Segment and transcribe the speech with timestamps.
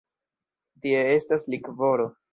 [0.85, 2.13] Tie estas likvoro.